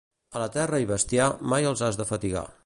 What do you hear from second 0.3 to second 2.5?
A la terra i bestiar, mai els has de fatigar.